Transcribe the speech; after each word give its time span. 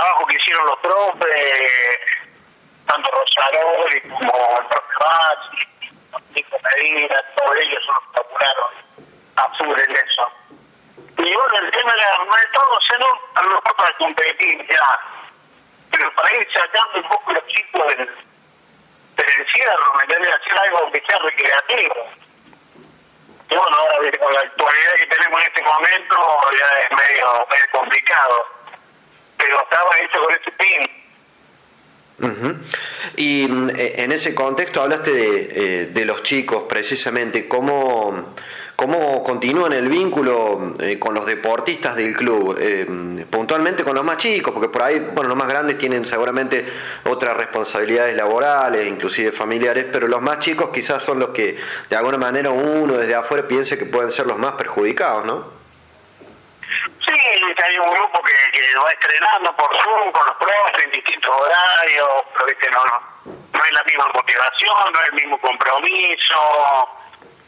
trabajo 0.00 0.26
que 0.26 0.36
hicieron 0.36 0.66
los 0.66 0.78
profes, 0.78 2.00
tanto 2.86 3.10
Rosaroli 3.10 4.00
como 4.02 4.58
el 4.58 4.66
profe 4.66 4.94
Bassi, 5.00 5.68
Nico 6.34 6.56
Medina, 6.62 7.22
todos 7.36 7.56
ellos 7.60 7.84
son 7.84 7.94
los 7.94 8.04
que 8.12 8.20
apuraron 8.20 8.72
a 9.36 9.48
full 9.58 9.78
en 9.78 9.96
eso. 9.96 10.32
Y 11.18 11.34
bueno, 11.34 11.58
el 11.58 11.70
tema 11.70 11.92
era 11.92 12.14
armar 12.14 12.40
todo, 12.52 12.70
o 12.70 12.80
sea, 12.80 12.98
no 12.98 13.06
a 13.34 13.42
lo 13.42 13.48
mejor 13.48 13.76
para 13.76 13.96
competir 13.98 14.66
ya, 14.68 15.00
pero 15.90 16.14
para 16.14 16.36
ir 16.36 16.48
sacando 16.52 16.98
un 16.98 17.08
poco 17.08 17.32
los 17.32 17.46
chicos 17.48 17.86
del, 17.88 18.10
del 19.16 19.40
encierro, 19.40 19.94
¿me 19.96 20.02
entiendes? 20.04 20.34
Hacer 20.34 20.58
algo 20.60 20.92
que 20.92 21.02
sea 21.06 21.18
recreativo. 21.18 21.94
Y 23.50 23.54
bueno, 23.54 23.76
ahora 23.76 24.18
con 24.18 24.32
la 24.32 24.40
actualidad 24.40 24.92
que 24.94 25.06
tenemos 25.06 25.40
en 25.42 25.48
este 25.48 25.62
momento 25.62 26.16
ya 26.58 26.84
es 26.84 26.90
medio, 26.90 27.46
medio 27.50 27.70
complicado, 27.72 28.59
pero 29.50 29.62
estaba 29.62 29.90
hecho 30.04 30.20
con 30.20 30.34
ese 30.34 30.50
fin. 30.60 30.80
Y 33.16 33.48
mm, 33.48 33.70
eh, 33.70 33.94
en 33.98 34.12
ese 34.12 34.34
contexto 34.34 34.82
hablaste 34.82 35.12
de, 35.12 35.48
eh, 35.54 35.86
de 35.86 36.04
los 36.04 36.22
chicos 36.22 36.64
precisamente, 36.68 37.48
cómo 37.48 38.34
¿Cómo 38.80 39.22
continúan 39.22 39.74
el 39.74 39.88
vínculo 39.88 40.72
eh, 40.80 40.98
con 40.98 41.12
los 41.12 41.26
deportistas 41.26 41.96
del 41.96 42.16
club? 42.16 42.56
Eh, 42.58 42.86
puntualmente 43.28 43.84
con 43.84 43.94
los 43.94 44.02
más 44.02 44.16
chicos, 44.16 44.54
porque 44.54 44.70
por 44.70 44.80
ahí, 44.80 45.06
bueno, 45.12 45.28
los 45.28 45.36
más 45.36 45.48
grandes 45.48 45.76
tienen 45.76 46.06
seguramente 46.06 46.64
otras 47.04 47.36
responsabilidades 47.36 48.16
laborales, 48.16 48.88
inclusive 48.88 49.32
familiares, 49.32 49.84
pero 49.92 50.08
los 50.08 50.22
más 50.22 50.38
chicos 50.38 50.70
quizás 50.72 51.02
son 51.02 51.18
los 51.18 51.28
que 51.28 51.58
de 51.90 51.96
alguna 51.96 52.16
manera 52.16 52.52
uno 52.52 52.96
desde 52.96 53.14
afuera 53.14 53.46
piense 53.46 53.76
que 53.76 53.84
pueden 53.84 54.10
ser 54.10 54.26
los 54.26 54.38
más 54.38 54.52
perjudicados, 54.52 55.26
¿no? 55.26 55.59
Sí, 57.32 57.62
hay 57.64 57.78
un 57.78 57.90
grupo 57.90 58.22
que, 58.22 58.50
que 58.52 58.74
va 58.76 58.90
estrenando 58.92 59.56
por 59.56 59.76
Zoom 59.82 60.10
con 60.12 60.26
los 60.26 60.36
profes 60.36 60.84
en 60.84 60.90
distintos 60.90 61.36
horarios, 61.36 62.08
pero 62.32 62.46
viste, 62.46 62.70
no, 62.70 62.84
no, 62.84 63.00
no 63.52 63.64
es 63.64 63.72
la 63.72 63.82
misma 63.84 64.08
motivación, 64.14 64.92
no 64.92 65.00
es 65.00 65.08
el 65.08 65.14
mismo 65.14 65.40
compromiso 65.40 66.88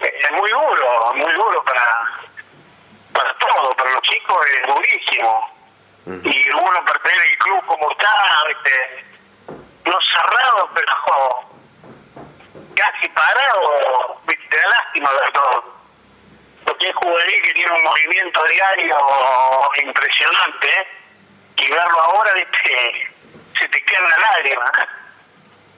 es 0.00 0.30
muy 0.32 0.50
duro, 0.50 1.12
muy 1.14 1.32
duro 1.32 1.64
para 1.64 2.20
para 3.12 3.32
todo, 3.38 3.70
para 3.76 3.90
los 3.90 4.02
chicos 4.02 4.46
es 4.46 4.66
durísimo. 4.66 5.50
Y 6.06 6.50
uno 6.50 6.84
pertenece 6.84 7.30
al 7.30 7.38
club 7.38 7.66
como 7.66 7.90
está, 7.92 8.12
¿viste? 8.48 9.04
no 9.84 9.98
cerrado, 10.02 10.70
pero 10.74 10.92
casi 12.74 13.08
parado, 13.10 14.20
¿viste? 14.26 14.48
te 14.48 14.56
da 14.56 14.68
lástima 14.68 15.10
de 15.12 15.32
todo. 15.32 15.73
Juvenil 16.92 17.42
que 17.42 17.52
tiene 17.54 17.72
un 17.72 17.82
movimiento 17.84 18.40
diario 18.50 18.96
impresionante, 19.82 20.66
¿eh? 20.66 20.86
y 21.56 21.70
verlo 21.70 22.00
ahora, 22.00 22.32
se 22.34 23.68
te 23.68 23.82
queda 23.84 24.00
la 24.00 24.32
lágrima. 24.32 24.72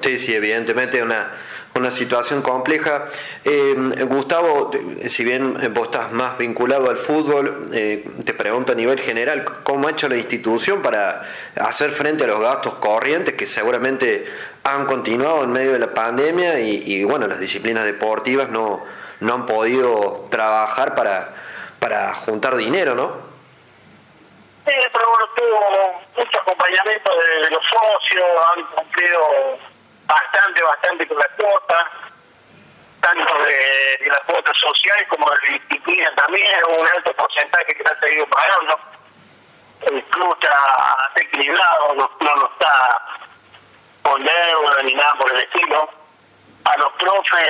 Sí, 0.00 0.18
sí, 0.18 0.34
evidentemente 0.34 1.02
una, 1.02 1.30
una 1.74 1.90
situación 1.90 2.42
compleja. 2.42 3.06
Eh, 3.44 3.74
Gustavo, 4.06 4.70
si 5.06 5.24
bien 5.24 5.72
vos 5.72 5.86
estás 5.86 6.12
más 6.12 6.36
vinculado 6.38 6.90
al 6.90 6.96
fútbol, 6.96 7.66
eh, 7.72 8.04
te 8.24 8.34
pregunto 8.34 8.72
a 8.72 8.74
nivel 8.74 9.00
general, 9.00 9.44
¿cómo 9.62 9.88
ha 9.88 9.92
hecho 9.92 10.08
la 10.08 10.16
institución 10.16 10.82
para 10.82 11.22
hacer 11.56 11.90
frente 11.92 12.24
a 12.24 12.26
los 12.26 12.40
gastos 12.40 12.74
corrientes 12.74 13.34
que 13.34 13.46
seguramente 13.46 14.26
han 14.64 14.86
continuado 14.86 15.44
en 15.44 15.52
medio 15.52 15.72
de 15.72 15.78
la 15.78 15.92
pandemia 15.92 16.60
y, 16.60 17.04
bueno, 17.04 17.26
las 17.26 17.40
disciplinas 17.40 17.84
deportivas 17.84 18.48
no, 18.48 18.84
no 19.22 19.34
han 19.34 19.46
podido 19.46 20.26
trabajar 20.30 20.94
para, 20.94 21.32
para 21.78 22.14
juntar 22.14 22.56
dinero, 22.56 22.94
¿no? 22.94 23.32
Sí, 24.66 24.74
pero 24.92 25.08
bueno, 25.08 25.26
tuvo 25.36 26.00
mucho 26.16 26.40
acompañamiento 26.40 27.10
de 27.16 27.50
los 27.50 27.64
socios, 27.64 28.24
han 28.54 28.64
cumplido 28.66 29.58
bastante, 30.06 30.62
bastante 30.62 31.08
con 31.08 31.18
la 31.18 31.28
cuota, 31.38 31.90
tanto 33.00 33.44
de, 33.44 34.06
la 34.06 34.20
cuota 34.26 34.52
social 34.54 35.06
como 35.08 35.30
de 35.30 35.36
la 35.36 35.58
disciplina 35.58 36.12
también, 36.16 36.48
un 36.78 36.86
alto 36.86 37.12
porcentaje 37.14 37.66
que 37.66 37.82
se 37.82 37.94
ha 37.94 38.00
seguido 38.00 38.26
pagando. 38.26 38.78
El 39.82 40.04
club 40.04 40.36
está 40.40 41.10
equilibrado, 41.16 41.94
no, 41.94 42.10
no 42.20 42.50
está 42.52 43.02
con 44.02 44.20
deuda 44.22 44.82
ni 44.84 44.94
nada 44.94 45.14
por 45.14 45.30
el 45.32 45.40
estilo. 45.40 46.01
A 46.64 46.76
los 46.76 46.92
profes 46.92 47.48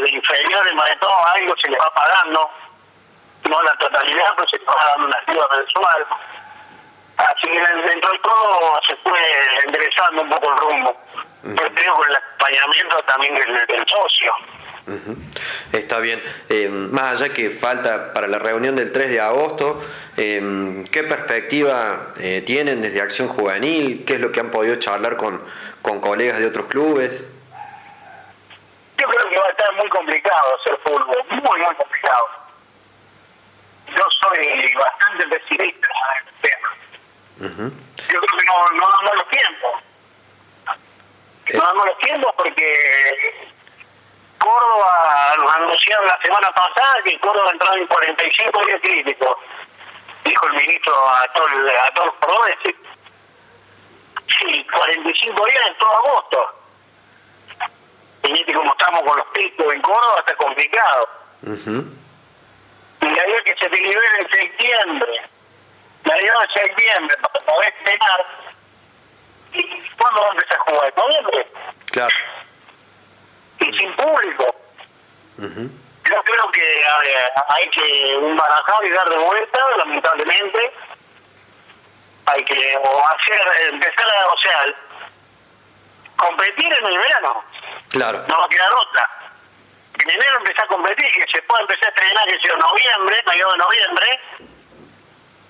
de 0.00 0.10
inferiores, 0.10 0.72
más 0.74 0.88
de 0.88 0.96
todo, 0.96 1.26
algo 1.34 1.54
se 1.60 1.68
les 1.68 1.78
va 1.78 1.92
pagando, 1.94 2.50
no 3.48 3.62
la 3.62 3.76
totalidad, 3.76 4.32
pero 4.34 4.48
se 4.48 4.58
les 4.58 4.66
va 4.66 4.74
dando 4.92 5.06
una 5.08 5.18
ayuda 5.26 5.48
mensual. 5.58 6.06
Así 7.16 7.48
que 7.48 7.88
dentro 7.88 8.12
de 8.12 8.18
todo 8.18 8.80
se 8.86 8.96
fue 8.96 9.18
enderezando 9.66 10.22
un 10.22 10.30
poco 10.30 10.52
el 10.52 10.58
rumbo. 10.58 10.96
Yo 11.44 11.74
creo 11.74 11.94
con 11.94 12.08
el 12.08 12.16
acompañamiento 12.16 12.96
también 13.06 13.34
del, 13.34 13.86
socio. 13.86 14.32
Está 15.72 16.00
bien. 16.00 16.22
Eh, 16.48 16.68
más 16.68 17.20
allá 17.20 17.32
que 17.32 17.50
falta 17.50 18.12
para 18.12 18.26
la 18.26 18.38
reunión 18.38 18.76
del 18.76 18.92
3 18.92 19.10
de 19.10 19.20
agosto, 19.20 19.80
eh, 20.16 20.84
¿qué 20.90 21.04
perspectiva 21.04 22.12
eh, 22.18 22.42
tienen 22.44 22.82
desde 22.82 23.00
Acción 23.00 23.28
Juvenil? 23.28 24.04
¿Qué 24.04 24.14
es 24.14 24.20
lo 24.20 24.32
que 24.32 24.40
han 24.40 24.50
podido 24.50 24.76
charlar 24.76 25.16
con, 25.16 25.42
con 25.82 26.00
colegas 26.00 26.38
de 26.38 26.46
otros 26.46 26.66
clubes? 26.66 27.26
Yo 29.66 29.72
creo 29.72 29.74
que 29.74 29.74
va 29.74 29.74
a 29.74 29.74
estar 29.74 29.74
muy 29.74 29.88
complicado 29.88 30.56
hacer 30.60 30.78
fútbol, 30.84 31.24
muy, 31.30 31.60
muy 31.60 31.74
complicado. 31.76 32.28
Yo 33.88 34.04
soy 34.20 34.74
bastante 34.74 35.28
pesimista 35.28 35.88
en 35.88 36.28
este 36.28 36.48
tema. 36.48 36.68
Yo 37.96 38.20
creo 38.20 38.38
que 38.38 38.46
no, 38.46 38.70
no 38.72 38.88
damos 38.88 39.14
los 39.14 39.28
tiempos. 39.28 39.72
No 41.54 41.62
damos 41.62 41.86
los 41.86 41.98
tiempos 41.98 42.34
porque 42.36 43.48
Córdoba 44.38 45.34
nos 45.38 45.54
anunciaron 45.54 46.06
la 46.06 46.18
semana 46.22 46.50
pasada 46.52 47.02
que 47.04 47.18
Córdoba 47.20 47.50
entraba 47.52 47.76
en 47.76 47.86
45 47.86 48.66
días 48.66 48.80
críticos. 48.82 49.36
Dijo 50.24 50.46
el 50.48 50.52
ministro 50.54 50.92
a, 51.08 51.26
todo, 51.32 51.46
a 51.46 51.90
todos 51.94 52.06
los 52.06 52.16
cordobeses. 52.16 52.74
Sí, 54.40 54.66
45 54.72 55.46
días 55.46 55.66
en 55.68 55.78
todo 55.78 55.92
agosto. 55.92 56.55
Como 58.56 58.72
estamos 58.72 59.02
con 59.02 59.16
los 59.18 59.26
picos 59.34 59.74
en 59.74 59.82
Córdoba, 59.82 60.16
está 60.20 60.34
complicado. 60.36 61.08
Y 63.02 63.06
ahí 63.06 63.42
que 63.44 63.54
se 63.60 63.68
te 63.68 63.76
en 63.76 64.30
septiembre 64.30 65.22
la 66.04 66.14
dio 66.16 66.32
en 66.42 66.62
septiembre 66.62 67.16
para 67.18 67.44
poder 67.44 67.74
cenar. 67.84 68.26
¿Y 69.52 69.62
cuándo 69.98 70.20
va 70.22 70.28
a 70.28 70.30
empezar 70.30 70.58
a 70.58 70.70
jugar? 70.70 70.88
¿En 70.88 70.94
noviembre? 70.96 71.52
Claro. 71.86 72.16
Y 73.60 73.78
sin 73.78 73.96
público. 73.96 74.46
Yo 75.38 76.22
creo 76.22 76.50
que 76.52 76.82
hay 77.48 77.70
que 77.70 78.18
barajar 78.38 78.84
y 78.84 78.90
dar 78.90 79.08
de 79.08 79.16
vuelta, 79.18 79.58
lamentablemente. 79.76 80.72
Hay 82.26 82.44
que 82.44 82.74
hacer, 82.74 83.72
empezar 83.72 84.06
a, 84.06 84.26
o 84.32 84.38
sea, 84.38 84.64
competir 86.16 86.72
en 86.72 86.86
el 86.86 86.98
verano. 86.98 87.44
Claro. 87.96 88.24
No 88.28 88.38
va 88.38 88.44
a 88.44 88.48
quedar 88.48 88.72
otra. 88.74 89.10
En 89.98 90.10
enero 90.10 90.38
empezar 90.38 90.64
a 90.64 90.68
competir, 90.68 91.10
que 91.10 91.26
se 91.32 91.42
puede 91.42 91.62
empezar 91.62 91.86
a 91.86 91.88
estrenar, 91.88 92.26
que 92.26 92.38
sea 92.40 92.52
en 92.52 92.58
noviembre, 92.58 93.22
mayo 93.24 93.50
de 93.52 93.56
noviembre, 93.58 94.20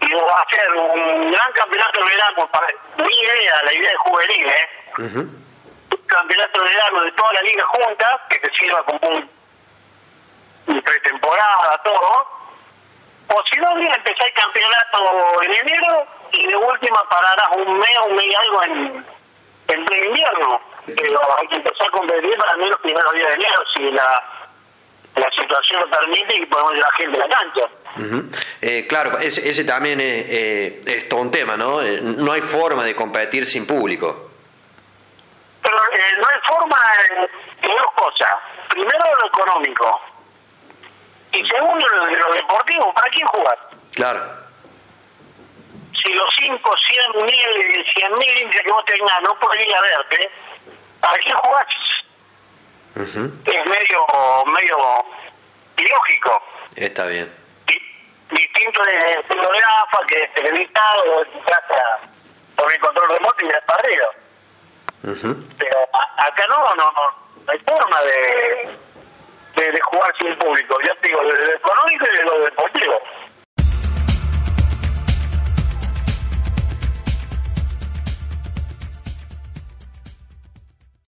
y 0.00 0.12
va 0.14 0.40
a 0.40 0.48
ser 0.48 0.72
un 0.72 1.32
gran 1.32 1.52
campeonato 1.52 2.02
de 2.02 2.10
verano 2.10 2.50
para 2.50 2.66
mi 2.96 3.14
idea, 3.14 3.54
la 3.62 3.74
idea 3.74 3.90
de 3.90 3.96
juvenil, 3.96 4.46
¿eh? 4.46 4.68
Un 4.96 6.06
campeonato 6.06 6.62
de 6.62 6.68
verano 6.70 7.02
de 7.02 7.12
toda 7.12 7.32
la 7.34 7.42
liga 7.42 7.64
junta, 7.66 8.26
que 8.30 8.38
te 8.38 8.50
sirva 8.54 8.82
como 8.84 9.08
un, 10.66 10.82
pretemporada, 10.82 11.82
todo. 11.84 12.26
O 13.28 13.42
si 13.52 13.60
no, 13.60 13.74
bien, 13.74 13.92
empezar 13.92 14.26
el 14.26 14.32
campeonato 14.32 15.42
en 15.42 15.54
enero 15.54 16.06
y 16.32 16.46
de 16.46 16.56
última 16.56 17.06
pararás 17.10 17.48
un 17.54 17.78
mes, 17.78 17.98
un 18.08 18.16
mes 18.16 18.26
y 18.26 18.34
algo 18.34 18.62
en, 18.64 19.06
en 19.68 19.80
invierno. 19.80 20.59
Hay 21.38 21.46
que 21.48 21.56
empezar 21.56 21.88
a 21.88 21.90
competir 21.90 22.36
para 22.36 22.56
mí 22.56 22.66
los 22.66 22.80
primeros 22.80 23.12
días 23.12 23.28
de 23.28 23.34
enero, 23.34 23.62
si 23.76 23.90
la, 23.90 24.22
la 25.16 25.30
situación 25.30 25.80
lo 25.80 25.90
permite 25.90 26.36
y 26.36 26.46
podemos 26.46 26.74
llevar 26.74 26.92
gente 26.94 27.22
a 27.22 27.26
la 27.26 27.36
cancha. 27.36 27.62
Eh, 28.62 28.86
claro, 28.88 29.18
ese, 29.18 29.48
ese 29.48 29.64
también 29.64 30.00
es, 30.00 30.24
eh, 30.28 30.80
es, 30.86 31.08
todo 31.08 31.20
un 31.20 31.30
tema, 31.30 31.56
¿no? 31.56 31.82
Eh, 31.82 32.00
no 32.00 32.32
hay 32.32 32.40
forma 32.40 32.84
de 32.84 32.94
competir 32.94 33.46
sin 33.46 33.66
público. 33.66 34.30
Pero 35.62 35.76
no 35.76 36.26
hay 36.26 36.40
forma 36.46 36.76
de 37.62 37.68
dos 37.68 37.92
cosas. 37.94 38.30
Primero 38.68 39.04
lo 39.20 39.26
económico. 39.26 40.00
Y 41.32 41.44
segundo 41.44 41.86
lo, 41.88 42.34
deportivo. 42.34 42.92
¿Para 42.94 43.08
quién 43.08 43.26
jugar? 43.26 43.58
Claro. 43.92 44.40
Si 46.02 46.12
los 46.14 46.30
5, 46.38 46.76
100 47.12 47.26
mil, 47.26 47.84
100 47.94 48.12
mil 48.14 48.38
hinchas 48.38 48.62
que 48.62 48.72
vos 48.72 48.84
tengas 48.86 49.22
no 49.22 49.30
a 49.30 49.80
verte, 49.82 50.30
¿para 51.00 51.18
quién 51.18 51.36
jugás? 51.36 51.66
Es 52.96 53.66
medio, 53.66 54.06
medio 54.46 55.04
ilógico. 55.76 56.42
Está 56.76 57.06
bien 57.06 57.40
distinto 58.30 58.82
de, 58.84 58.92
de 58.92 59.64
AFA, 59.64 60.06
que 60.06 60.22
es 60.22 60.34
televisado, 60.34 61.26
casa 61.46 62.00
con 62.56 62.72
el 62.72 62.80
control 62.80 63.08
remoto 63.10 63.36
y 63.40 63.48
el 63.48 63.62
partido. 63.62 64.10
Pero 65.58 65.88
acá 66.18 66.46
no, 66.48 66.74
no, 66.74 66.92
no, 66.92 67.50
hay 67.50 67.58
forma 67.60 68.00
de, 68.02 68.78
de, 69.56 69.80
jugar 69.80 70.14
sin 70.20 70.36
público. 70.38 70.78
Ya 70.84 70.92